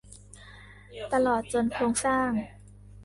[1.13, 2.29] ตลอดจนโครงสร้าง